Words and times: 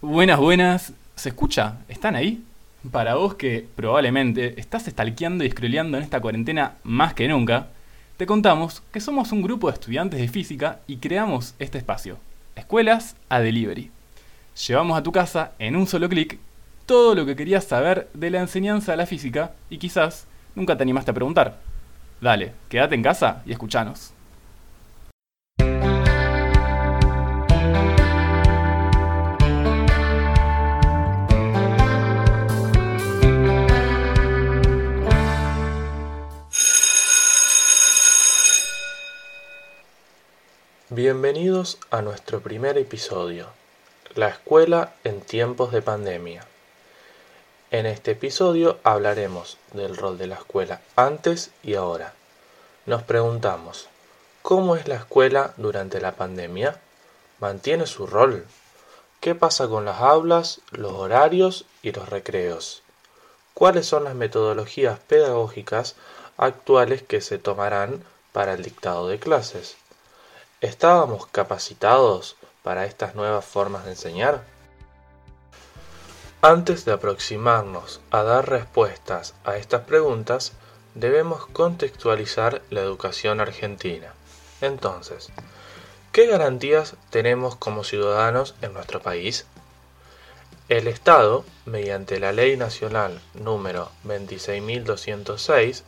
Buenas, 0.00 0.38
buenas. 0.38 0.92
¿Se 1.16 1.30
escucha? 1.30 1.78
¿Están 1.88 2.14
ahí? 2.14 2.44
Para 2.92 3.16
vos 3.16 3.34
que 3.34 3.66
probablemente 3.74 4.60
estás 4.60 4.84
stalkeando 4.84 5.42
y 5.42 5.50
scrolleando 5.50 5.96
en 5.96 6.04
esta 6.04 6.20
cuarentena 6.20 6.74
más 6.84 7.14
que 7.14 7.26
nunca, 7.26 7.66
te 8.16 8.24
contamos 8.24 8.80
que 8.92 9.00
somos 9.00 9.32
un 9.32 9.42
grupo 9.42 9.66
de 9.66 9.74
estudiantes 9.74 10.20
de 10.20 10.28
física 10.28 10.78
y 10.86 10.98
creamos 10.98 11.56
este 11.58 11.78
espacio, 11.78 12.16
Escuelas 12.54 13.16
a 13.28 13.40
Delivery. 13.40 13.90
Llevamos 14.68 14.96
a 14.96 15.02
tu 15.02 15.10
casa 15.10 15.50
en 15.58 15.74
un 15.74 15.88
solo 15.88 16.08
clic 16.08 16.38
todo 16.86 17.16
lo 17.16 17.26
que 17.26 17.34
querías 17.34 17.64
saber 17.64 18.08
de 18.14 18.30
la 18.30 18.38
enseñanza 18.38 18.92
de 18.92 18.98
la 18.98 19.06
física 19.06 19.54
y 19.68 19.78
quizás 19.78 20.28
nunca 20.54 20.76
te 20.76 20.84
animaste 20.84 21.10
a 21.10 21.14
preguntar. 21.14 21.58
Dale, 22.20 22.52
quédate 22.68 22.94
en 22.94 23.02
casa 23.02 23.42
y 23.44 23.50
escuchanos. 23.50 24.12
Bienvenidos 40.98 41.78
a 41.92 42.02
nuestro 42.02 42.40
primer 42.40 42.76
episodio, 42.76 43.46
La 44.16 44.26
escuela 44.26 44.94
en 45.04 45.20
tiempos 45.20 45.70
de 45.70 45.80
pandemia. 45.80 46.44
En 47.70 47.86
este 47.86 48.10
episodio 48.10 48.80
hablaremos 48.82 49.58
del 49.74 49.96
rol 49.96 50.18
de 50.18 50.26
la 50.26 50.34
escuela 50.34 50.80
antes 50.96 51.52
y 51.62 51.74
ahora. 51.74 52.14
Nos 52.84 53.04
preguntamos, 53.04 53.88
¿cómo 54.42 54.74
es 54.74 54.88
la 54.88 54.96
escuela 54.96 55.54
durante 55.56 56.00
la 56.00 56.16
pandemia? 56.16 56.80
¿Mantiene 57.38 57.86
su 57.86 58.08
rol? 58.08 58.44
¿Qué 59.20 59.36
pasa 59.36 59.68
con 59.68 59.84
las 59.84 60.00
aulas, 60.00 60.62
los 60.72 60.94
horarios 60.94 61.64
y 61.80 61.92
los 61.92 62.08
recreos? 62.08 62.82
¿Cuáles 63.54 63.86
son 63.86 64.02
las 64.02 64.16
metodologías 64.16 64.98
pedagógicas 64.98 65.94
actuales 66.36 67.04
que 67.04 67.20
se 67.20 67.38
tomarán 67.38 68.02
para 68.32 68.54
el 68.54 68.64
dictado 68.64 69.06
de 69.06 69.20
clases? 69.20 69.76
¿Estábamos 70.60 71.28
capacitados 71.28 72.34
para 72.64 72.84
estas 72.84 73.14
nuevas 73.14 73.44
formas 73.44 73.84
de 73.84 73.92
enseñar? 73.92 74.42
Antes 76.42 76.84
de 76.84 76.90
aproximarnos 76.90 78.00
a 78.10 78.24
dar 78.24 78.50
respuestas 78.50 79.34
a 79.44 79.56
estas 79.56 79.82
preguntas, 79.82 80.54
debemos 80.96 81.46
contextualizar 81.46 82.60
la 82.70 82.80
educación 82.80 83.40
argentina. 83.40 84.12
Entonces, 84.60 85.28
¿qué 86.10 86.26
garantías 86.26 86.96
tenemos 87.10 87.54
como 87.54 87.84
ciudadanos 87.84 88.56
en 88.60 88.72
nuestro 88.72 89.00
país? 89.00 89.46
El 90.68 90.88
Estado, 90.88 91.44
mediante 91.66 92.18
la 92.18 92.32
Ley 92.32 92.56
Nacional 92.56 93.20
número 93.34 93.92
26.206, 94.04 95.84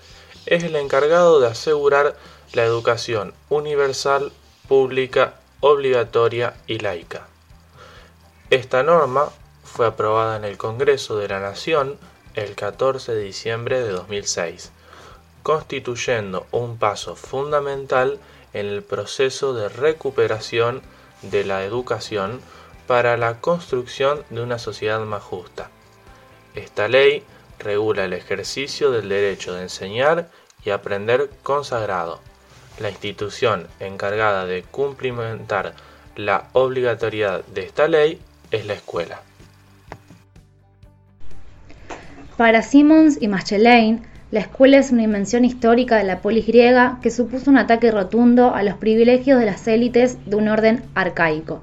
es 0.46 0.62
el 0.62 0.76
encargado 0.76 1.41
de 1.41 1.48
asegurar 1.48 2.16
la 2.52 2.62
educación 2.62 3.34
universal 3.48 4.32
pública, 4.70 5.34
obligatoria 5.58 6.54
y 6.68 6.78
laica. 6.78 7.26
Esta 8.50 8.84
norma 8.84 9.28
fue 9.64 9.84
aprobada 9.84 10.36
en 10.36 10.44
el 10.44 10.58
Congreso 10.58 11.16
de 11.18 11.26
la 11.26 11.40
Nación 11.40 11.98
el 12.36 12.54
14 12.54 13.12
de 13.12 13.20
diciembre 13.24 13.80
de 13.80 13.91
2006, 13.91 14.70
constituyendo 15.42 16.46
un 16.52 16.78
paso 16.78 17.16
fundamental 17.16 18.20
en 18.52 18.66
el 18.66 18.84
proceso 18.84 19.54
de 19.54 19.68
recuperación 19.68 20.82
de 21.22 21.42
la 21.42 21.64
educación 21.64 22.41
para 22.86 23.16
la 23.16 23.41
construcción 23.41 24.22
de 24.30 24.41
una 24.41 24.60
sociedad 24.60 25.00
más 25.00 25.24
justa. 25.24 25.68
Esta 26.54 26.86
ley 26.86 27.24
regula 27.58 28.04
el 28.04 28.12
ejercicio 28.12 28.92
del 28.92 29.08
derecho 29.08 29.52
de 29.52 29.62
enseñar 29.62 30.30
y 30.64 30.70
aprender 30.70 31.28
consagrado, 31.42 32.20
la 32.80 32.91
institución 32.91 33.66
encargada 33.78 34.46
de 34.46 34.62
cumplimentar 34.62 35.74
la 36.16 36.48
obligatoriedad 36.52 37.44
de 37.54 37.62
esta 37.62 37.88
ley 37.88 38.18
es 38.50 38.66
la 38.66 38.74
escuela. 38.74 39.20
Para 42.36 42.62
Simons 42.62 43.18
y 43.20 43.28
Machellain, 43.28 44.02
la 44.30 44.41
escuela 44.41 44.78
es 44.78 44.92
una 44.92 45.02
invención 45.02 45.44
histórica 45.44 45.96
de 45.96 46.04
la 46.04 46.20
polis 46.20 46.46
griega 46.46 46.98
que 47.02 47.10
supuso 47.10 47.50
un 47.50 47.58
ataque 47.58 47.91
rotundo 47.91 48.54
a 48.54 48.62
los 48.62 48.76
privilegios 48.76 49.38
de 49.38 49.47
las 49.47 49.66
élites 49.66 50.18
de 50.24 50.36
un 50.36 50.48
orden 50.48 50.82
arcaico. 50.94 51.60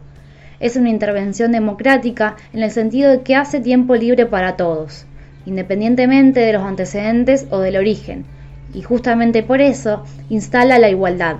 Es 0.59 0.75
una 0.75 0.89
intervención 0.89 1.51
democrática 1.51 2.35
en 2.53 2.61
el 2.63 2.71
sentido 2.71 3.11
de 3.11 3.21
que 3.21 3.35
hace 3.35 3.59
tiempo 3.59 3.95
libre 3.95 4.25
para 4.25 4.55
todos, 4.57 5.05
independientemente 5.45 6.41
de 6.41 6.53
los 6.53 6.63
antecedentes 6.63 7.47
o 7.51 7.59
del 7.59 7.77
origen, 7.77 8.25
y 8.73 8.81
justamente 8.81 9.43
por 9.43 9.61
eso 9.61 10.03
instala 10.29 10.79
la 10.79 10.89
igualdad. 10.89 11.37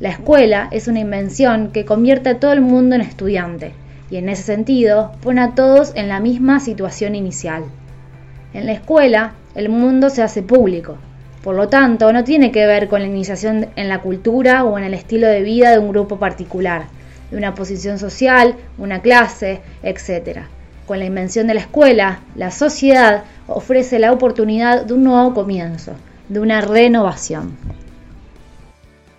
La 0.00 0.08
escuela 0.08 0.68
es 0.70 0.88
una 0.88 1.00
invención 1.00 1.72
que 1.72 1.84
convierte 1.84 2.30
a 2.30 2.40
todo 2.40 2.52
el 2.52 2.62
mundo 2.62 2.94
en 2.94 3.02
estudiante 3.02 3.74
y 4.10 4.16
en 4.16 4.28
ese 4.28 4.42
sentido 4.42 5.12
pone 5.22 5.40
a 5.42 5.54
todos 5.54 5.92
en 5.94 6.08
la 6.08 6.20
misma 6.20 6.58
situación 6.58 7.14
inicial. 7.14 7.64
En 8.54 8.66
la 8.66 8.72
escuela 8.72 9.34
el 9.54 9.68
mundo 9.68 10.10
se 10.10 10.22
hace 10.22 10.42
público, 10.42 10.96
por 11.42 11.54
lo 11.54 11.68
tanto 11.68 12.12
no 12.12 12.24
tiene 12.24 12.50
que 12.50 12.66
ver 12.66 12.88
con 12.88 13.00
la 13.00 13.08
iniciación 13.08 13.68
en 13.76 13.88
la 13.88 14.00
cultura 14.00 14.64
o 14.64 14.78
en 14.78 14.84
el 14.84 14.94
estilo 14.94 15.26
de 15.26 15.42
vida 15.42 15.70
de 15.70 15.78
un 15.78 15.90
grupo 15.90 16.18
particular, 16.18 16.84
de 17.30 17.36
una 17.36 17.54
posición 17.54 17.98
social, 17.98 18.56
una 18.78 19.00
clase, 19.00 19.60
etc. 19.82 20.40
Con 20.86 20.98
la 20.98 21.04
invención 21.04 21.46
de 21.46 21.54
la 21.54 21.60
escuela, 21.60 22.20
la 22.34 22.50
sociedad 22.50 23.24
ofrece 23.46 23.98
la 23.98 24.12
oportunidad 24.12 24.84
de 24.84 24.94
un 24.94 25.04
nuevo 25.04 25.34
comienzo, 25.34 25.92
de 26.30 26.40
una 26.40 26.62
renovación. 26.62 27.56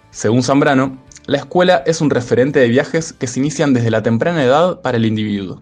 Según 0.10 0.42
Zambrano, 0.42 0.98
la 1.28 1.38
escuela 1.38 1.84
es 1.86 2.02
un 2.02 2.10
referente 2.10 2.60
de 2.60 2.68
viajes 2.68 3.14
que 3.14 3.28
se 3.28 3.40
inician 3.40 3.74
desde 3.74 3.92
la 3.92 4.02
temprana 4.02 4.44
edad 4.44 4.82
para 4.82 4.98
el 4.98 5.06
individuo. 5.06 5.62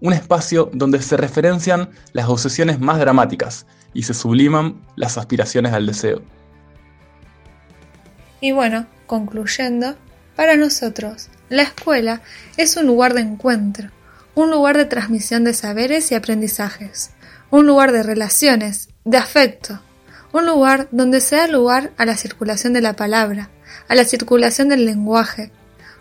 Un 0.00 0.12
espacio 0.12 0.70
donde 0.72 1.00
se 1.00 1.16
referencian 1.16 1.90
las 2.12 2.28
obsesiones 2.28 2.80
más 2.80 2.98
dramáticas 2.98 3.66
y 3.94 4.02
se 4.02 4.14
subliman 4.14 4.80
las 4.96 5.18
aspiraciones 5.18 5.72
al 5.72 5.86
deseo. 5.86 6.22
Y 8.40 8.52
bueno, 8.52 8.86
concluyendo, 9.06 9.94
para 10.36 10.56
nosotros, 10.56 11.28
la 11.48 11.62
escuela 11.62 12.22
es 12.56 12.76
un 12.76 12.86
lugar 12.86 13.14
de 13.14 13.22
encuentro, 13.22 13.90
un 14.34 14.50
lugar 14.50 14.76
de 14.76 14.84
transmisión 14.84 15.44
de 15.44 15.52
saberes 15.52 16.12
y 16.12 16.14
aprendizajes, 16.14 17.10
un 17.50 17.66
lugar 17.66 17.92
de 17.92 18.02
relaciones, 18.02 18.88
de 19.04 19.16
afecto, 19.16 19.80
un 20.32 20.46
lugar 20.46 20.88
donde 20.90 21.20
se 21.20 21.36
da 21.36 21.46
lugar 21.46 21.92
a 21.96 22.04
la 22.04 22.16
circulación 22.16 22.72
de 22.72 22.80
la 22.80 22.94
palabra, 22.94 23.50
a 23.88 23.94
la 23.94 24.04
circulación 24.04 24.68
del 24.68 24.84
lenguaje, 24.84 25.50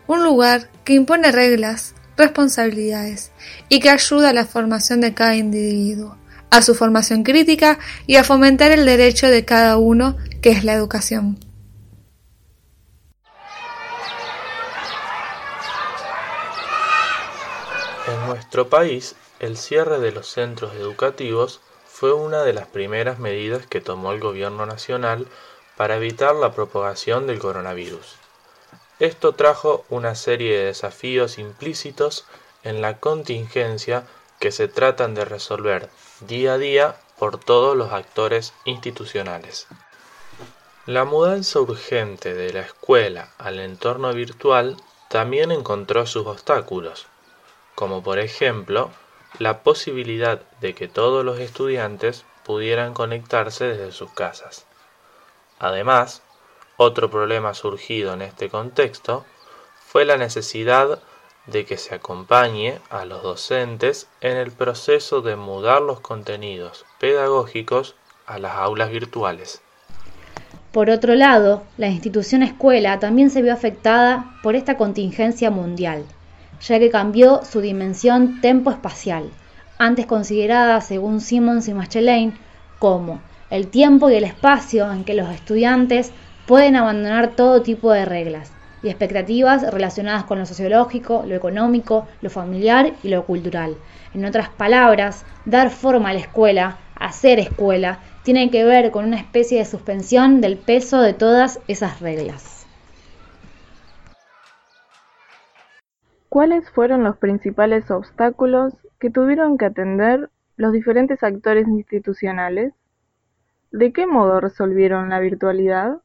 un 0.08 0.24
lugar 0.24 0.70
que 0.84 0.94
impone 0.94 1.32
reglas, 1.32 1.96
responsabilidades 2.18 3.32
y 3.70 3.80
que 3.80 3.90
ayuda 3.90 4.30
a 4.30 4.34
la 4.34 4.46
formación 4.46 5.02
de 5.02 5.14
cada 5.14 5.36
individuo, 5.36 6.18
a 6.50 6.62
su 6.62 6.76
formación 6.76 7.24
crítica 7.24 7.80
y 8.06 8.16
a 8.16 8.24
fomentar 8.24 8.72
el 8.72 8.86
derecho 8.86 9.28
de 9.28 9.46
cada 9.46 9.78
uno, 9.78 10.18
que 10.42 10.50
es 10.50 10.64
la 10.64 10.74
educación. 10.74 11.40
En 18.08 18.28
nuestro 18.28 18.70
país, 18.70 19.16
el 19.40 19.58
cierre 19.58 20.00
de 20.00 20.12
los 20.12 20.28
centros 20.28 20.74
educativos 20.76 21.60
fue 22.00 22.14
una 22.14 22.44
de 22.44 22.54
las 22.54 22.68
primeras 22.68 23.18
medidas 23.18 23.66
que 23.66 23.82
tomó 23.82 24.12
el 24.12 24.20
gobierno 24.20 24.68
nacional 24.68 25.26
para 25.78 25.96
evitar 25.96 26.36
la 26.36 26.52
propagación 26.52 27.26
del 27.26 27.40
coronavirus. 27.40 28.18
Esto 29.00 29.34
trajo 29.34 29.84
una 29.90 30.14
serie 30.14 30.60
de 30.60 30.66
desafíos 30.66 31.40
implícitos 31.40 32.26
en 32.62 32.84
la 32.84 33.00
contingencia 33.00 34.04
que 34.40 34.52
se 34.52 34.68
tratan 34.68 35.16
de 35.16 35.26
resolver 35.26 35.90
día 36.20 36.54
a 36.54 36.58
día 36.60 36.98
por 37.18 37.40
todos 37.40 37.76
los 37.76 37.92
actores 37.92 38.54
institucionales. 38.66 39.66
La 40.86 41.04
mudanza 41.04 41.60
urgente 41.62 42.36
de 42.36 42.54
la 42.54 42.62
escuela 42.62 43.32
al 43.40 43.60
entorno 43.60 44.14
virtual 44.14 44.78
también 45.10 45.52
encontró 45.52 46.06
sus 46.06 46.28
obstáculos, 46.28 47.08
como 47.74 48.04
por 48.04 48.20
ejemplo 48.20 48.92
la 49.40 49.60
posibilidad 49.62 50.42
de 50.62 50.74
que 50.74 50.88
todos 50.88 51.24
los 51.24 51.40
estudiantes 51.40 52.26
pudieran 52.44 52.94
conectarse 52.94 53.66
desde 53.66 53.92
sus 53.92 54.12
casas. 54.12 54.66
Además, 55.60 56.22
otro 56.78 57.10
problema 57.10 57.54
surgido 57.54 58.14
en 58.14 58.22
este 58.22 58.50
contexto 58.50 59.26
fue 59.80 60.06
la 60.06 60.18
necesidad 60.18 61.00
de 61.46 61.66
que 61.66 61.78
se 61.78 61.96
acompañe 61.96 62.80
a 62.90 63.06
los 63.06 63.24
docentes 63.24 64.08
en 64.22 64.38
el 64.38 64.52
proceso 64.52 65.22
de 65.22 65.36
mudar 65.36 65.82
los 65.82 66.00
contenidos 66.00 66.86
pedagógicos 67.00 67.96
a 68.26 68.40
las 68.40 68.56
aulas 68.56 68.92
virtuales. 68.92 69.62
Por 70.72 70.90
otro 70.90 71.16
lado, 71.16 71.64
la 71.78 71.88
institución 71.88 72.44
escuela 72.44 73.00
también 73.00 73.30
se 73.30 73.42
vio 73.42 73.54
afectada 73.54 74.38
por 74.44 74.56
esta 74.56 74.78
contingencia 74.78 75.50
mundial 75.50 76.06
ya 76.62 76.80
que 76.80 76.90
cambió 76.90 77.42
su 77.44 77.62
dimensión 77.62 78.42
tempo-espacial, 78.42 79.30
antes 79.78 80.06
considerada, 80.06 80.82
según 80.82 81.22
Simmons 81.22 81.68
y 81.68 81.74
Machelain, 81.74 82.34
como 82.80 83.22
el 83.50 83.68
tiempo 83.68 84.10
y 84.10 84.16
el 84.16 84.24
espacio 84.24 84.92
en 84.92 85.04
que 85.04 85.14
los 85.14 85.30
estudiantes 85.30 86.12
pueden 86.46 86.76
abandonar 86.76 87.36
todo 87.36 87.62
tipo 87.62 87.92
de 87.92 88.06
reglas 88.06 88.52
y 88.84 88.90
expectativas 88.90 89.72
relacionadas 89.72 90.24
con 90.24 90.40
lo 90.40 90.46
sociológico, 90.46 91.24
lo 91.28 91.36
económico, 91.36 92.08
lo 92.22 92.30
familiar 92.30 92.94
y 93.04 93.10
lo 93.10 93.26
cultural. 93.26 93.76
En 94.14 94.26
otras 94.26 94.50
palabras, 94.50 95.26
dar 95.46 95.70
forma 95.70 96.10
a 96.10 96.14
la 96.14 96.20
escuela, 96.20 96.78
hacer 96.96 97.40
escuela, 97.40 98.00
tiene 98.24 98.50
que 98.50 98.64
ver 98.64 98.92
con 98.92 99.06
una 99.06 99.18
especie 99.18 99.60
de 99.60 99.66
suspensión 99.66 100.42
del 100.42 100.58
peso 100.58 101.02
de 101.02 101.14
todas 101.14 101.60
esas 101.68 102.00
reglas. 102.00 102.57
¿Cuáles 106.30 106.70
fueron 106.72 107.04
los 107.04 107.18
principales 107.18 107.90
obstáculos 107.90 108.74
que 109.00 109.10
tuvieron 109.10 109.58
que 109.58 109.66
atender 109.66 110.30
los 110.58 110.74
diferentes 110.74 111.24
actores 111.24 111.68
institucionales? 111.68 112.74
¿De 113.72 113.94
qué 113.94 114.06
modo 114.08 114.42
resolvieron 114.42 115.10
la 115.10 115.20
virtualidad? 115.20 116.02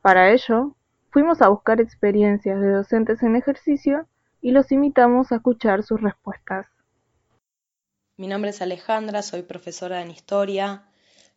Para 0.00 0.30
ello, 0.30 0.74
fuimos 1.10 1.42
a 1.42 1.48
buscar 1.48 1.80
experiencias 1.80 2.60
de 2.60 2.70
docentes 2.70 3.22
en 3.22 3.36
ejercicio 3.36 4.06
y 4.40 4.52
los 4.52 4.72
invitamos 4.72 5.32
a 5.32 5.36
escuchar 5.36 5.82
sus 5.82 6.00
respuestas. 6.00 6.66
Mi 8.16 8.28
nombre 8.28 8.50
es 8.50 8.62
Alejandra, 8.62 9.22
soy 9.22 9.42
profesora 9.42 10.00
en 10.00 10.10
historia 10.10 10.84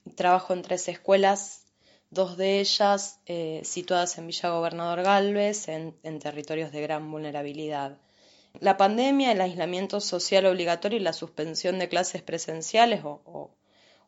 y 0.06 0.12
trabajo 0.12 0.54
en 0.54 0.62
tres 0.62 0.88
escuelas, 0.88 1.66
dos 2.12 2.38
de 2.38 2.60
ellas 2.60 3.20
eh, 3.26 3.62
situadas 3.64 4.18
en 4.18 4.28
Villa 4.28 4.50
Gobernador 4.50 5.04
Galvez, 5.04 5.68
en, 5.68 5.94
territorios 6.20 6.72
de 6.72 6.82
gran 6.82 7.10
vulnerabilidad. 7.12 7.98
La 8.60 8.78
pandemia, 8.78 9.32
el 9.32 9.42
aislamiento 9.42 10.00
social 10.00 10.46
obligatorio 10.48 10.98
y 10.98 11.04
la 11.04 11.14
suspensión 11.14 11.78
de 11.78 11.88
clases 11.88 12.24
presenciales 12.24 13.02
o, 13.04 13.52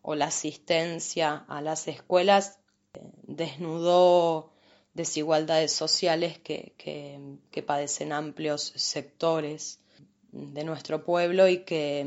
la 0.03 0.25
asistencia 0.25 1.45
a 1.47 1.61
las 1.61 1.87
escuelas 1.87 2.57
eh, 2.93 3.01
desnudó 3.23 4.51
desigualdades 4.95 5.71
sociales 5.71 6.39
que, 6.39 6.73
que, 6.77 7.61
padecen 7.61 8.11
amplios 8.11 8.73
sectores 8.75 9.79
de 10.31 10.63
nuestro 10.63 11.05
pueblo 11.05 11.47
y 11.47 11.59
que, 11.59 12.05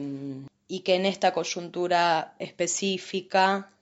y 0.67 0.81
que 0.81 0.97
en 0.97 1.07
esta 1.07 1.33
coyuntura 1.33 2.35
específica 2.41 3.74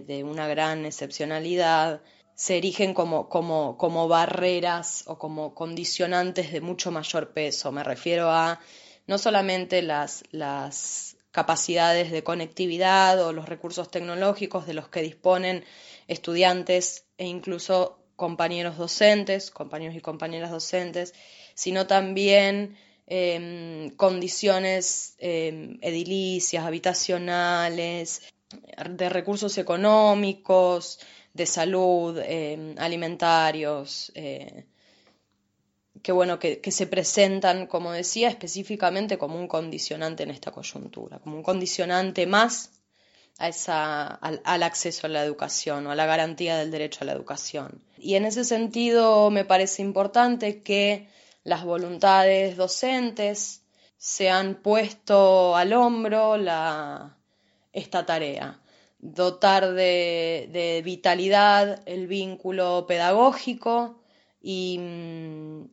de 0.00 0.24
una 0.24 0.48
gran 0.48 0.86
excepcionalidad 0.86 2.02
se 2.34 2.56
erigen 2.56 2.94
como, 2.94 3.28
como, 3.28 3.76
como 3.76 4.08
barreras 4.08 5.04
o 5.06 5.18
como 5.18 5.54
condicionantes 5.54 6.52
de 6.52 6.60
mucho 6.60 6.90
mayor 6.90 7.32
peso. 7.32 7.70
Me 7.70 7.84
refiero 7.84 8.30
a 8.30 8.60
no 9.06 9.18
solamente 9.18 9.82
las, 9.82 10.24
las 10.30 11.16
capacidades 11.32 12.10
de 12.10 12.24
conectividad 12.24 13.22
o 13.24 13.32
los 13.32 13.48
recursos 13.48 13.90
tecnológicos 13.90 14.66
de 14.66 14.74
los 14.74 14.88
que 14.88 15.02
disponen 15.02 15.64
estudiantes 16.08 17.04
e 17.18 17.26
incluso 17.26 17.98
compañeros 18.16 18.76
docentes, 18.76 19.50
compañeros 19.50 19.96
y 19.96 20.00
compañeras 20.00 20.50
docentes, 20.50 21.14
sino 21.54 21.86
también 21.86 22.76
em, 23.06 23.90
condiciones 23.96 25.14
em, 25.18 25.78
edilicias, 25.82 26.64
habitacionales, 26.64 28.22
de 28.88 29.08
recursos 29.08 29.56
económicos, 29.58 30.98
de 31.32 31.46
salud, 31.46 32.18
em, 32.24 32.74
alimentarios, 32.78 34.10
eh, 34.14 34.66
que 36.02 36.12
bueno, 36.12 36.38
que, 36.38 36.70
se 36.70 36.86
presentan, 36.86 37.66
como 37.66 37.92
decía, 37.92 38.28
específicamente 38.28 39.18
como 39.18 39.38
un 39.38 39.48
condicionante 39.48 40.22
en 40.22 40.30
esta 40.30 40.50
coyuntura, 40.50 41.18
como 41.18 41.36
un 41.36 41.42
condicionante 41.42 42.26
más 42.26 42.70
al, 43.38 44.62
acceso 44.62 45.06
a 45.06 45.10
la 45.10 45.24
educación 45.24 45.86
o 45.86 45.90
a 45.90 45.94
la 45.94 46.06
garantía 46.06 46.56
del 46.58 46.70
derecho 46.70 47.00
a 47.02 47.06
la 47.06 47.12
educación. 47.12 47.82
Y 47.98 48.14
en 48.14 48.24
ese 48.24 48.44
sentido 48.44 49.30
me 49.30 49.44
parece 49.44 49.82
importante 49.82 50.62
que 50.62 51.08
las 51.44 51.64
voluntades 51.64 52.56
docentes 52.56 53.62
se 53.96 54.30
han 54.30 54.56
puesto 54.56 55.56
al 55.56 55.72
hombro 55.74 56.36
esta 57.72 58.06
tarea, 58.06 58.60
dotar 58.98 59.72
de, 59.72 60.82
vitalidad 60.84 61.82
el 61.86 62.06
vínculo 62.06 62.86
pedagógico 62.86 64.00
y 64.42 64.78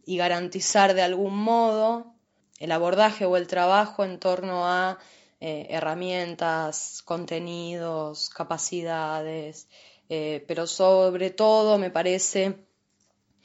garantizar 0.05 0.94
de 0.94 1.01
algún 1.01 1.38
modo 1.38 2.13
el 2.59 2.71
abordaje 2.71 3.25
o 3.25 3.38
el 3.38 3.47
trabajo 3.47 4.03
en 4.03 4.19
torno 4.19 4.67
a 4.67 4.97
eh, 5.39 5.67
herramientas, 5.69 7.03
contenidos, 7.03 8.29
capacidades, 8.29 9.67
eh, 10.09 10.43
pero 10.47 10.65
sobre 10.65 11.29
todo 11.29 11.77
me 11.77 11.91
parece, 11.91 12.65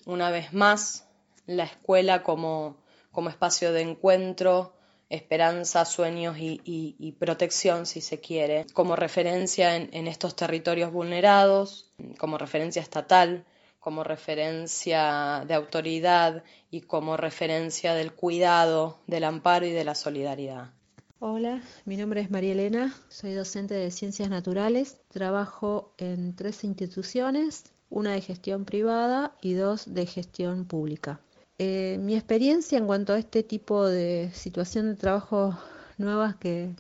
una 0.06 0.31
vez 0.31 0.55
más, 0.55 1.06
la 1.46 1.64
escuela 1.64 2.22
como, 2.22 2.78
como 3.10 3.28
espacio 3.28 3.72
de 3.72 3.82
encuentro, 3.82 4.75
esperanza, 5.12 5.85
sueños 5.85 6.37
y, 6.38 7.17
protección, 7.19 7.85
si 7.85 8.00
se 8.00 8.19
quiere, 8.19 8.67
como 8.73 8.97
referencia 8.97 9.76
en, 9.76 10.06
estos 10.06 10.35
territorios 10.35 10.91
vulnerados, 10.91 11.93
como 12.19 12.38
referencia 12.38 12.81
estatal, 12.81 13.44
como 13.79 14.05
referencia 14.05 15.44
de 15.47 15.55
autoridad 15.55 16.43
y 16.70 16.81
como 16.81 17.17
referencia 17.17 17.94
del 17.94 18.12
cuidado, 18.14 19.00
del 19.06 19.25
amparo 19.25 19.67
y 19.67 19.73
de 19.73 19.85
la 19.85 19.94
solidaridad. 19.94 20.70
Hola, 21.19 21.62
mi 21.85 21.97
nombre 21.97 22.23
es 22.23 22.31
María 22.31 22.53
Elena, 22.53 22.94
soy 23.08 23.35
docente 23.35 23.75
de 23.75 23.91
Ciencias 23.91 24.31
Naturales, 24.31 24.99
trabajo 25.08 25.94
en 25.99 26.35
tres 26.35 26.65
instituciones, 26.65 27.65
una 27.91 28.12
de 28.12 28.23
gestión 28.23 28.65
privada 28.65 29.37
y 29.43 29.53
dos 29.53 29.93
de 29.93 30.06
gestión 30.06 30.65
pública. 30.65 31.20
Eh, 31.58 31.99
mi 32.00 32.14
experiencia 32.14 32.78
en 32.78 32.87
cuanto 32.87 33.12
a 33.12 33.19
este 33.19 33.43
tipo 33.43 33.87
de 33.87 34.31
situación 34.34 34.87
de 34.88 34.96
trabajo 34.96 35.56
nuevas 35.99 36.37
que, 36.37 36.75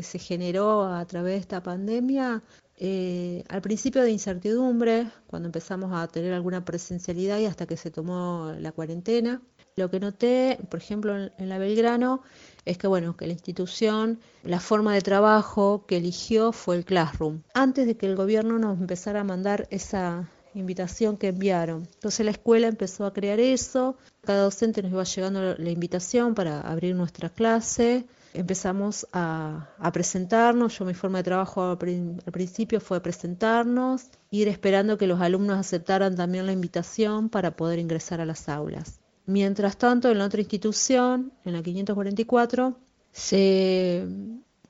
se 0.00 0.18
generó 0.18 0.84
a 0.84 1.04
través 1.06 1.34
de 1.34 1.40
esta 1.40 1.62
pandemia, 1.62 2.42
eh, 2.78 3.44
al 3.48 3.60
principio 3.60 4.02
de 4.02 4.10
incertidumbre, 4.10 5.10
cuando 5.26 5.48
empezamos 5.48 5.92
a 5.92 6.08
tener 6.08 6.32
alguna 6.32 6.64
presencialidad 6.64 7.38
y 7.38 7.46
hasta 7.46 7.66
que 7.66 7.76
se 7.76 7.90
tomó 7.90 8.52
la 8.58 8.72
cuarentena, 8.72 9.42
lo 9.76 9.90
que 9.90 10.00
noté, 10.00 10.58
por 10.70 10.80
ejemplo, 10.80 11.16
en, 11.16 11.48
la 11.48 11.58
Belgrano, 11.58 12.22
es 12.64 12.78
que 12.78 12.86
bueno, 12.86 13.16
que 13.16 13.26
la 13.26 13.32
institución, 13.32 14.20
la 14.42 14.60
forma 14.60 14.94
de 14.94 15.00
trabajo 15.00 15.86
que 15.86 15.96
eligió 15.96 16.52
fue 16.52 16.76
el 16.76 16.84
Classroom. 16.84 17.42
Antes 17.54 17.86
de 17.86 17.96
que 17.96 18.06
el 18.06 18.16
gobierno 18.16 18.58
nos 18.58 18.78
empezara 18.78 19.20
a 19.20 19.24
mandar 19.24 19.66
esa 19.70 20.28
invitación 20.54 21.16
que 21.16 21.28
enviaron. 21.28 21.88
Entonces 21.94 22.24
la 22.24 22.32
escuela 22.32 22.68
empezó 22.68 23.06
a 23.06 23.12
crear 23.12 23.40
eso, 23.40 23.96
cada 24.22 24.42
docente 24.42 24.82
nos 24.82 24.92
iba 24.92 25.04
llegando 25.04 25.54
la 25.56 25.70
invitación 25.70 26.34
para 26.34 26.60
abrir 26.60 26.94
nuestra 26.94 27.28
clase, 27.28 28.06
empezamos 28.34 29.06
a, 29.12 29.68
presentarnos, 29.92 30.78
yo 30.78 30.84
mi 30.84 30.94
forma 30.94 31.18
de 31.18 31.24
trabajo 31.24 31.62
al, 31.62 31.78
principio 31.78 32.80
fue 32.80 33.00
presentarnos, 33.00 34.06
ir 34.30 34.48
esperando 34.48 34.98
que 34.98 35.06
los 35.06 35.20
alumnos 35.20 35.58
aceptaran 35.58 36.16
también 36.16 36.46
la 36.46 36.52
invitación 36.52 37.28
para 37.28 37.56
poder 37.56 37.78
ingresar 37.78 38.20
a 38.20 38.26
las 38.26 38.48
aulas. 38.48 39.00
Mientras 39.26 39.76
tanto, 39.76 40.10
en 40.10 40.18
la 40.18 40.26
otra 40.26 40.40
institución, 40.40 41.32
en 41.44 41.52
la 41.52 41.62
544, 41.62 42.76
se 43.12 44.06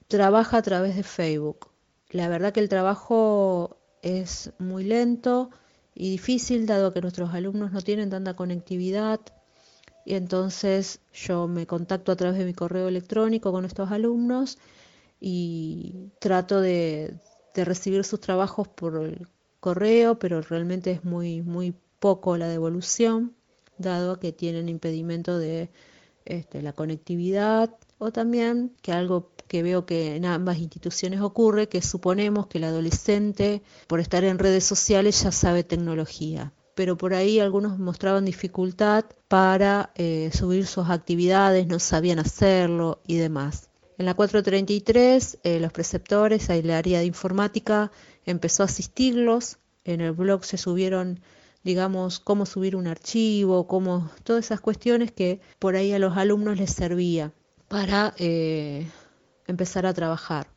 trabaja 0.09 0.59
a 0.59 0.63
través 0.63 0.97
de 0.97 1.03
Facebook. 1.03 1.69
La 2.11 2.29
verdad 2.29 2.53
que 2.53 2.61
el 2.61 2.69
trabajo 2.69 3.79
es 4.03 4.53
muy 4.59 4.85
lento 4.85 5.51
y 5.95 6.11
difícil 6.11 6.67
dado 6.67 6.93
que 6.93 7.01
nuestros 7.01 7.35
alumnos 7.35 7.73
no 7.73 7.81
tienen 7.83 8.11
tanta 8.11 8.35
conectividad. 8.35 9.21
Y 10.05 10.15
entonces 10.15 11.01
yo 11.13 11.47
me 11.49 11.67
contacto 11.67 12.13
a 12.13 12.17
través 12.17 12.39
de 12.39 12.45
mi 12.45 12.55
correo 12.55 12.89
electrónico 12.89 13.53
con 13.53 13.65
estos 13.65 13.91
alumnos 13.91 14.59
y 15.21 16.11
trato 16.19 16.61
de, 16.61 17.15
de 17.55 17.65
recibir 17.65 18.05
sus 18.05 18.21
trabajos 18.21 18.69
por 18.69 18.97
el 18.97 19.29
correo, 19.61 20.19
pero 20.19 20.43
realmente 20.43 20.91
es 20.91 21.05
muy, 21.05 21.43
muy 21.43 21.75
poco 22.01 22.37
la 22.37 22.49
devolución 22.49 23.37
dado 23.79 24.19
que 24.19 24.33
tienen 24.33 24.69
impedimento 24.69 25.39
de 25.39 25.71
este, 26.25 26.63
la 26.63 26.73
conectividad 26.73 27.77
o 27.99 28.13
también 28.13 28.75
que 28.83 28.93
algo 28.93 29.32
que 29.53 29.63
veo 29.63 29.85
que 29.85 30.17
en 30.17 30.25
ambas 30.25 30.57
instituciones 30.61 31.21
ocurre, 31.21 31.69
que 31.69 31.83
suponemos 31.83 32.47
que 32.47 32.57
el 32.57 32.65
adolescente, 32.65 33.61
por 33.87 34.01
estar 34.01 34.25
en 34.25 34.39
redes 34.39 34.65
sociales, 34.65 35.23
ya 35.23 35.31
sabe 35.31 35.63
tecnología. 35.63 36.55
Pero 36.75 36.97
por 36.97 37.13
ahí 37.13 37.39
algunos 37.39 37.79
mostraban 37.79 38.25
dificultad 38.25 39.05
para 39.29 39.93
eh, 39.95 40.31
subir 40.33 40.67
sus 40.67 40.89
actividades, 40.89 41.67
no 41.67 41.81
sabían 41.81 42.19
hacerlo 42.19 43.03
y 43.07 43.19
demás. 43.19 43.69
En 43.99 44.07
la 44.07 44.15
433, 44.15 45.41
eh, 45.43 45.61
los 45.61 45.71
preceptores, 45.71 46.49
el 46.49 46.71
área 46.71 47.01
de 47.01 47.05
informática, 47.05 47.93
empezó 48.25 48.63
a 48.63 48.67
asistirlos. 48.73 49.59
En 49.85 50.01
el 50.01 50.13
blog 50.13 50.47
se 50.47 50.57
subieron 50.57 51.21
digamos, 51.63 52.21
cómo 52.21 52.47
subir 52.47 52.75
un 52.75 52.87
archivo, 52.87 53.67
cómo, 53.67 54.11
todas 54.25 54.47
esas 54.47 54.63
cuestiones 54.63 55.13
que 55.13 55.41
por 55.59 55.77
ahí 55.77 55.93
a 55.93 55.99
los 55.99 56.17
alumnos 56.17 56.59
les 56.59 56.73
servía 56.73 57.33
para 57.69 58.13
eh, 58.19 58.87
empezar 59.53 59.87
a 59.87 59.95
trabajar. 59.95 60.49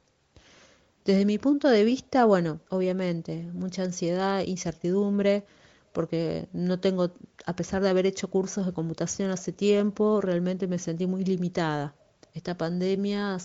Desde 1.06 1.26
mi 1.26 1.38
punto 1.38 1.70
de 1.70 1.84
vista, 1.84 2.26
bueno, 2.26 2.62
obviamente, 2.70 3.44
mucha 3.54 3.84
ansiedad, 3.84 4.44
incertidumbre, 4.44 5.46
porque 5.94 6.50
no 6.52 6.80
tengo, 6.80 7.12
a 7.46 7.56
pesar 7.56 7.84
de 7.84 7.90
haber 7.90 8.06
hecho 8.08 8.30
cursos 8.30 8.66
de 8.66 8.74
computación 8.74 9.30
hace 9.30 9.52
tiempo, 9.52 10.20
realmente 10.20 10.68
me 10.68 10.80
sentí 10.80 11.06
muy 11.06 11.24
limitada. 11.24 11.96
Esta 12.34 12.58
pandemia 12.58 13.38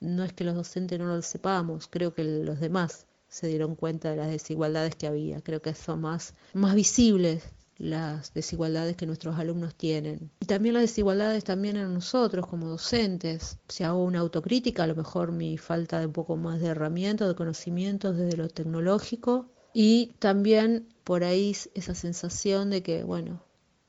no 0.00 0.24
es 0.24 0.32
que 0.32 0.44
los 0.44 0.54
docentes 0.54 0.98
no 0.98 1.06
lo 1.06 1.20
sepamos, 1.22 1.86
creo 1.86 2.14
que 2.14 2.24
los 2.24 2.58
demás 2.58 3.06
se 3.28 3.46
dieron 3.46 3.76
cuenta 3.76 4.10
de 4.10 4.16
las 4.16 4.30
desigualdades 4.30 4.96
que 4.96 5.06
había. 5.06 5.40
Creo 5.42 5.60
que 5.62 5.74
son 5.74 6.00
más, 6.00 6.34
más 6.54 6.74
visibles 6.74 7.44
las 7.78 8.32
desigualdades 8.34 8.96
que 8.96 9.06
nuestros 9.06 9.38
alumnos 9.38 9.74
tienen. 9.74 10.30
Y 10.40 10.46
también 10.46 10.74
las 10.74 10.82
desigualdades 10.82 11.44
también 11.44 11.76
en 11.76 11.92
nosotros 11.92 12.46
como 12.46 12.68
docentes. 12.68 13.58
Si 13.68 13.84
hago 13.84 14.04
una 14.04 14.20
autocrítica, 14.20 14.84
a 14.84 14.86
lo 14.86 14.94
mejor 14.94 15.32
mi 15.32 15.58
falta 15.58 15.98
de 16.00 16.06
un 16.06 16.12
poco 16.12 16.36
más 16.36 16.60
de 16.60 16.68
herramientas, 16.68 17.28
de 17.28 17.34
conocimientos 17.34 18.16
desde 18.16 18.36
lo 18.36 18.48
tecnológico. 18.48 19.50
Y 19.74 20.12
también 20.18 20.88
por 21.04 21.24
ahí 21.24 21.56
esa 21.74 21.94
sensación 21.94 22.70
de 22.70 22.82
que, 22.82 23.04
bueno, 23.04 23.42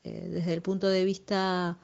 eh, 0.04 0.28
desde 0.30 0.54
el 0.54 0.62
punto 0.62 0.88
de 0.88 1.06
vista 1.06 1.78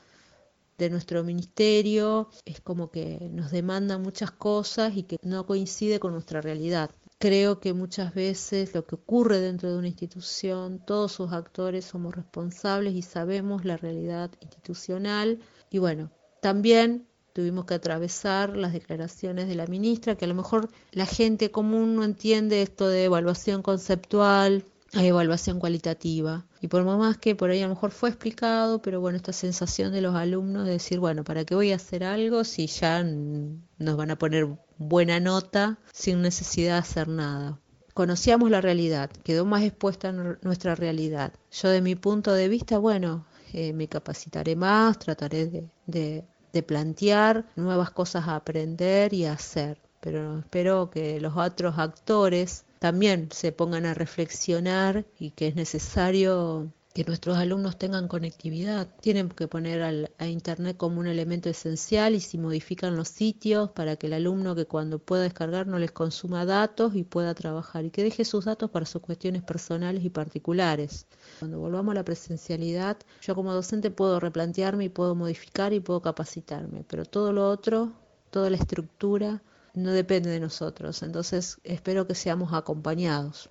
de 0.77 0.89
nuestro 0.89 1.24
ministerio, 1.25 2.29
es 2.46 2.62
como 2.62 2.89
que 2.89 3.29
nos 3.32 3.51
demanda 3.51 3.98
muchas 3.98 4.32
cosas 4.32 4.96
y 4.96 5.03
que 5.03 5.18
no 5.22 5.46
coincide 5.46 6.00
con 6.00 6.13
nuestra 6.13 6.39
realidad. 6.41 6.89
Creo 7.20 7.60
que 7.60 7.74
muchas 7.74 8.14
veces 8.14 8.74
lo 8.74 8.86
que 8.86 8.96
ocurre 8.96 9.42
dentro 9.42 9.70
de 9.70 9.78
una 9.78 9.90
institución, 9.90 10.80
todos 10.86 11.12
sus 11.12 11.34
actores 11.34 11.84
somos 11.84 12.16
responsables 12.16 12.96
y 12.96 13.02
sabemos 13.02 13.66
la 13.66 13.76
realidad 13.76 14.32
institucional. 14.40 15.40
Y 15.70 15.80
bueno, 15.80 16.12
también 16.42 17.10
tuvimos 17.34 17.66
que 17.66 17.74
atravesar 17.74 18.56
las 18.56 18.72
declaraciones 18.72 19.50
de 19.50 19.56
la 19.56 19.68
ministra, 19.68 20.16
que 20.16 20.24
a 20.24 20.30
lo 20.30 20.34
mejor 20.34 20.70
la 20.94 21.06
gente 21.06 21.52
común 21.52 21.98
no 21.98 22.06
entiende 22.06 22.62
esto 22.62 22.88
de 22.88 23.04
evaluación 23.04 23.64
conceptual, 23.64 24.64
a 24.94 25.04
evaluación 25.04 25.60
cualitativa. 25.60 26.46
Y 26.62 26.70
por 26.70 26.86
más 26.86 27.18
que 27.18 27.36
por 27.36 27.50
ahí 27.50 27.60
a 27.60 27.68
lo 27.68 27.76
mejor 27.76 27.92
fue 27.92 28.10
explicado, 28.10 28.82
pero 28.82 29.02
bueno, 29.02 29.18
esta 29.18 29.34
sensación 29.34 29.92
de 29.92 30.00
los 30.00 30.16
alumnos 30.16 30.66
de 30.66 30.72
decir, 30.72 31.00
bueno, 31.00 31.26
¿para 31.26 31.44
qué 31.44 31.54
voy 31.54 31.74
a 31.74 31.76
hacer 31.76 32.06
algo 32.06 32.46
si 32.46 32.68
ya 32.68 33.04
nos 33.04 33.98
van 33.98 34.12
a 34.12 34.18
poner 34.18 34.48
buena 34.79 35.19
nota 35.19 35.77
sin 35.93 36.24
necesidad 36.24 36.74
de 36.74 36.79
hacer 36.79 37.07
nada? 37.07 37.59
Conocíamos 37.93 38.50
la 38.50 38.62
realidad, 38.62 39.12
quedó 39.24 39.45
más 39.45 39.62
expuesta 39.62 40.12
nuestra 40.12 40.74
realidad. 40.74 41.33
Yo 41.51 41.69
de 41.69 41.81
mi 41.81 41.93
punto 41.95 42.33
de 42.33 42.48
vista, 42.48 42.79
bueno, 42.79 43.25
eh, 43.53 43.74
me 43.74 43.88
capacitaré 43.88 44.55
más, 44.55 44.98
trataré 44.98 45.69
de, 45.86 46.24
de 46.53 46.63
plantear 46.63 47.45
nuevas 47.55 47.91
cosas 47.91 48.27
a 48.27 48.36
aprender 48.36 49.13
y 49.13 49.25
a 49.25 49.33
hacer, 49.33 49.77
pero 50.00 50.39
espero 50.39 50.89
que 50.89 51.19
los 51.19 51.36
otros 51.36 51.77
actores 51.77 52.65
también 52.79 53.29
se 53.31 53.51
pongan 53.51 53.86
a 53.86 53.93
reflexionar 53.93 55.05
y 55.19 55.31
que 55.31 55.48
es 55.48 55.55
necesario 55.55 56.71
que 57.00 57.06
nuestros 57.06 57.38
alumnos 57.38 57.77
tengan 57.77 58.10
conectividad. 58.10 58.89
Tienen 59.00 59.29
que 59.29 59.48
poner 59.48 60.10
a 60.18 60.27
Internet 60.27 60.75
como 60.75 61.00
un 61.00 61.08
elemento 61.08 61.48
esencial 61.48 62.13
y 62.13 62.20
si 62.20 62.38
modifican 62.38 62.98
los 62.98 63.08
sitios 63.08 63.70
para 63.72 63.96
que 63.96 64.08
el 64.08 64.13
alumno 64.13 64.53
que 64.53 64.65
cuando 64.65 65.00
pueda 65.00 65.24
descargar 65.24 65.65
no 65.65 65.79
les 65.79 65.94
consuma 65.94 66.44
datos 66.44 66.96
y 66.96 67.06
pueda 67.06 67.34
trabajar 67.34 67.86
y 67.86 67.89
que 67.89 68.03
deje 68.03 68.25
sus 68.25 68.44
datos 68.44 68.70
para 68.70 68.86
sus 68.86 69.01
cuestiones 69.01 69.44
personales 69.44 70.03
y 70.03 70.10
particulares. 70.10 71.06
Cuando 71.39 71.58
volvamos 71.60 71.94
a 71.94 71.96
la 71.96 72.03
presencialidad, 72.03 72.98
yo 73.22 73.34
como 73.34 73.53
docente 73.53 73.91
puedo 73.91 74.20
replantearme 74.20 74.84
y 74.84 74.89
puedo 74.89 75.15
modificar 75.15 75.72
y 75.72 75.79
puedo 75.79 76.01
capacitarme, 76.01 76.84
pero 76.86 77.06
todo 77.06 77.32
lo 77.32 77.50
otro, 77.50 77.94
toda 78.29 78.50
la 78.50 78.58
estructura, 78.58 79.41
no 79.74 79.91
depende 79.91 80.32
de 80.32 80.41
nosotros. 80.41 81.01
Entonces 81.01 81.60
espero 81.63 82.08
que 82.08 82.15
seamos 82.15 82.51
acompañados. 82.51 83.50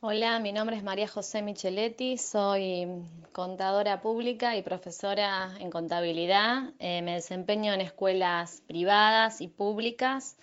Hola, 0.00 0.38
mi 0.38 0.52
nombre 0.52 0.76
es 0.76 0.84
María 0.84 1.08
José 1.08 1.42
Micheletti, 1.42 2.18
soy 2.18 2.86
contadora 3.32 4.00
pública 4.00 4.54
y 4.56 4.62
profesora 4.62 5.50
en 5.58 5.70
contabilidad. 5.70 6.70
Eh, 6.78 7.02
me 7.02 7.14
desempeño 7.14 7.72
en 7.72 7.80
escuelas 7.80 8.62
privadas 8.68 9.40
y 9.40 9.48
públicas 9.48 10.36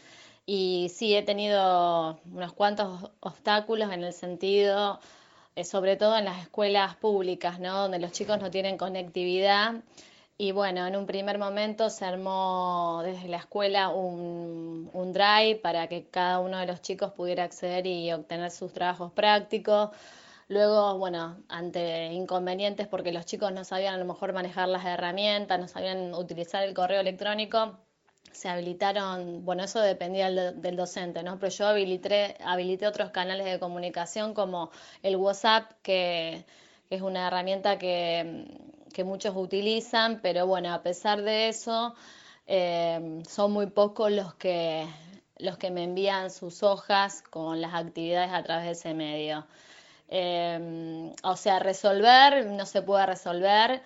y 0.45 0.91
sí 0.93 1.15
he 1.15 1.23
tenido 1.23 2.19
unos 2.33 2.51
cuantos 2.51 3.11
obstáculos 3.21 3.93
en 3.93 4.03
el 4.03 4.11
sentido, 4.11 4.99
eh, 5.55 5.63
sobre 5.63 5.95
todo 5.95 6.17
en 6.17 6.25
las 6.25 6.41
escuelas 6.41 6.97
públicas, 6.97 7.57
¿no? 7.57 7.83
donde 7.83 7.99
los 7.99 8.11
chicos 8.11 8.41
no 8.41 8.51
tienen 8.51 8.77
conectividad 8.77 9.75
y 10.37 10.51
bueno, 10.51 10.85
en 10.85 10.95
un 10.97 11.05
primer 11.05 11.37
momento 11.39 11.89
se 11.89 12.03
armó 12.05 13.01
desde 13.05 13.29
la 13.29 13.37
escuela 13.37 13.89
un, 13.89 14.89
un, 14.93 15.13
drive 15.13 15.55
para 15.61 15.87
que 15.87 16.07
cada 16.09 16.39
uno 16.39 16.57
de 16.59 16.65
los 16.65 16.81
chicos 16.81 17.13
pudiera 17.13 17.43
acceder 17.45 17.87
y 17.87 18.11
obtener 18.11 18.51
sus 18.51 18.73
trabajos 18.73 19.13
prácticos. 19.13 19.91
Luego, 20.47 20.97
bueno, 20.97 21.37
ante 21.49 22.07
inconvenientes 22.13 22.87
porque 22.87 23.11
los 23.13 23.25
chicos 23.25 23.51
no 23.53 23.63
sabían 23.63 23.95
a 23.95 23.97
lo 23.97 24.05
mejor 24.05 24.33
manejar 24.33 24.67
las 24.67 24.85
herramientas, 24.85 25.59
no 25.59 25.67
sabían 25.67 26.13
utilizar 26.13 26.63
el 26.63 26.73
correo 26.73 26.99
electrónico, 27.01 27.79
se 28.31 28.49
habilitaron, 28.49 29.45
bueno, 29.45 29.63
eso 29.63 29.79
dependía 29.81 30.29
del, 30.29 30.75
docente, 30.75 31.23
¿no? 31.23 31.39
Pero 31.39 31.51
yo 31.51 31.67
habilité, 31.67 32.35
habilité 32.45 32.87
otros 32.87 33.11
canales 33.11 33.45
de 33.45 33.59
comunicación 33.59 34.33
como 34.33 34.71
el 35.01 35.15
WhatsApp, 35.15 35.71
que 35.81 36.45
es 36.89 37.01
una 37.01 37.27
herramienta 37.27 37.79
que 37.79 38.45
que 38.95 39.03
muchos 39.03 39.35
utilizan, 39.35 40.21
pero 40.21 40.47
bueno, 40.47 40.73
a 40.73 40.81
pesar 40.81 41.21
de 41.21 41.49
eso, 41.49 41.93
eh, 42.47 43.21
son 43.27 43.51
muy 43.51 43.65
pocos 43.67 44.09
los 44.09 44.35
que, 44.35 44.87
los 45.37 45.57
que 45.57 45.69
me 45.69 45.83
envían 45.83 46.31
sus 46.31 46.63
hojas 46.63 47.21
con 47.21 47.59
las 47.59 47.73
actividades 47.73 48.31
a 48.31 48.41
través 48.41 48.65
de 48.65 48.71
ese 48.71 48.93
medio. 48.93 49.45
Eh, 50.07 51.11
o 51.23 51.35
sea, 51.35 51.59
resolver 51.59 52.45
no 52.45 52.65
se 52.65 52.83
puede 52.83 53.05
resolver 53.05 53.81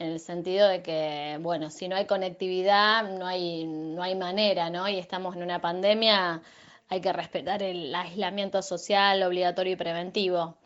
en 0.00 0.10
el 0.10 0.18
sentido 0.18 0.66
de 0.66 0.82
que, 0.82 1.38
bueno, 1.40 1.70
si 1.70 1.86
no 1.86 1.94
hay 1.94 2.06
conectividad, 2.06 3.04
no 3.16 3.24
hay, 3.24 3.64
no 3.64 4.02
hay 4.02 4.16
manera, 4.16 4.70
¿no? 4.70 4.88
Y 4.88 4.98
estamos 4.98 5.36
en 5.36 5.44
una 5.44 5.60
pandemia, 5.60 6.42
hay 6.88 7.00
que 7.00 7.12
respetar 7.12 7.62
el 7.62 7.94
aislamiento 7.94 8.60
social 8.60 9.22
obligatorio 9.22 9.74
y 9.74 9.76
preventivo. 9.76 10.56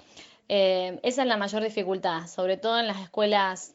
Eh, 0.49 1.01
esa 1.03 1.23
es 1.23 1.29
la 1.29 1.37
mayor 1.37 1.63
dificultad, 1.63 2.27
sobre 2.29 2.57
todo 2.57 2.79
en 2.79 2.87
las 2.87 3.01
escuelas 3.01 3.75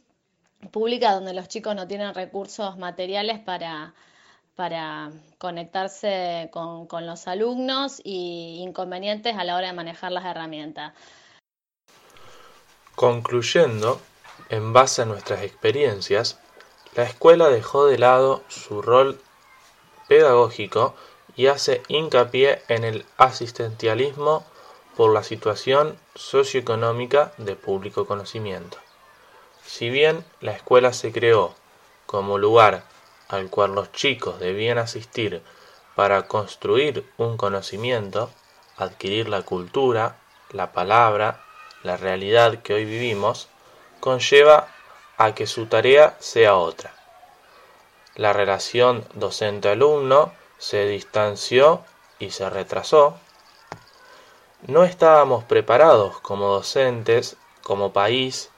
públicas 0.72 1.16
donde 1.16 1.34
los 1.34 1.48
chicos 1.48 1.76
no 1.76 1.88
tienen 1.88 2.14
recursos 2.14 2.78
materiales 2.78 3.40
para, 3.40 3.94
para 4.56 5.12
conectarse 5.38 6.50
con, 6.52 6.88
con 6.88 7.06
los 7.06 7.28
alumnos 7.28 8.00
y 8.04 8.60
inconvenientes 8.62 9.36
a 9.38 9.44
la 9.44 9.56
hora 9.56 9.68
de 9.68 9.74
manejar 9.74 10.12
las 10.12 10.26
herramientas. 10.26 10.94
Concluyendo, 12.96 14.00
en 14.50 14.74
base 14.74 15.02
a 15.02 15.06
nuestras 15.06 15.44
experiencias, 15.44 16.40
la 16.96 17.04
escuela 17.04 17.50
dejó 17.50 17.86
de 17.86 17.98
lado 17.98 18.44
su 18.50 18.82
rol 18.82 19.20
pedagógico 20.08 20.94
y 21.36 21.48
hace 21.48 21.82
hincapié 21.88 22.62
en 22.68 22.84
el 22.84 23.06
asistencialismo 23.18 24.44
por 24.96 25.14
la 25.14 25.24
situación 25.24 25.98
socioeconómica 26.16 27.34
de 27.38 27.56
público 27.56 28.06
conocimiento. 28.06 28.78
Si 29.64 29.90
bien 29.90 30.26
la 30.42 30.52
escuela 30.52 30.94
se 30.94 31.12
creó 31.12 31.56
como 32.06 32.38
lugar 32.38 32.84
al 33.30 33.50
cual 33.50 33.74
los 33.74 33.92
chicos 33.92 34.40
debían 34.40 34.78
asistir 34.78 35.42
para 35.96 36.28
construir 36.28 37.10
un 37.18 37.38
conocimiento, 37.38 38.30
adquirir 38.78 39.30
la 39.30 39.44
cultura, 39.44 40.18
la 40.52 40.72
palabra, 40.74 41.42
la 41.84 41.98
realidad 41.98 42.62
que 42.62 42.74
hoy 42.74 42.86
vivimos, 42.86 43.48
conlleva 44.00 44.68
a 45.18 45.34
que 45.34 45.48
su 45.48 45.68
tarea 45.68 46.18
sea 46.20 46.56
otra. 46.56 46.94
La 48.16 48.34
relación 48.34 49.06
docente-alumno 49.14 50.34
se 50.58 50.86
distanció 50.86 51.84
y 52.20 52.32
se 52.32 52.50
retrasó 52.50 53.18
no 54.68 54.84
estábamos 54.84 55.44
preparados 55.44 56.20
como 56.20 56.48
docentes, 56.48 57.38
como 57.64 57.94
país, 57.94 58.50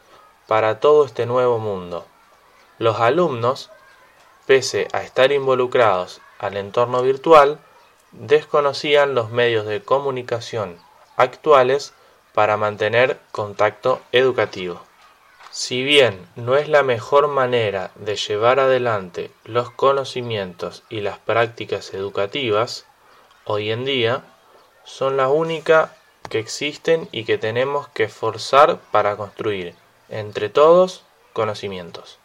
para 0.47 0.79
todo 0.79 1.05
este 1.05 1.25
nuevo 1.25 1.59
mundo. 1.59 2.05
Los 2.77 2.99
alumnos, 2.99 3.69
pese 4.45 4.87
a 4.91 5.03
estar 5.03 5.31
involucrados 5.31 6.21
al 6.39 6.57
entorno 6.57 7.01
virtual, 7.01 7.59
desconocían 8.11 9.15
los 9.15 9.31
medios 9.31 9.65
de 9.65 9.81
comunicación 9.81 10.77
actuales 11.15 11.93
para 12.33 12.57
mantener 12.57 13.19
contacto 13.31 14.01
educativo. 14.11 14.81
Si 15.51 15.83
bien 15.83 16.27
no 16.35 16.55
es 16.55 16.67
la 16.67 16.83
mejor 16.83 17.27
manera 17.27 17.91
de 17.95 18.15
llevar 18.15 18.59
adelante 18.59 19.31
los 19.43 19.69
conocimientos 19.69 20.83
y 20.89 21.01
las 21.01 21.19
prácticas 21.19 21.93
educativas, 21.93 22.85
hoy 23.45 23.71
en 23.71 23.85
día 23.85 24.23
son 24.83 25.17
la 25.17 25.29
única 25.29 25.93
que 26.29 26.39
existen 26.39 27.07
y 27.11 27.25
que 27.25 27.37
tenemos 27.37 27.87
que 27.89 28.09
forzar 28.09 28.79
para 28.91 29.15
construir, 29.17 29.75
entre 30.09 30.49
todos, 30.49 31.03
conocimientos. 31.33 32.19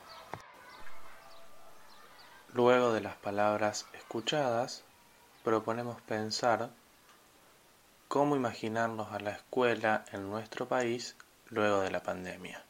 Luego 2.54 2.92
de 2.92 3.00
las 3.00 3.16
palabras 3.16 3.86
escuchadas, 3.92 4.82
proponemos 5.44 6.00
pensar 6.02 6.70
cómo 8.08 8.36
imaginarnos 8.36 9.12
a 9.12 9.20
la 9.20 9.30
escuela 9.30 10.04
en 10.12 10.28
nuestro 10.30 10.66
país 10.66 11.16
luego 11.50 11.80
de 11.80 11.90
la 11.90 12.02
pandemia. 12.02 12.64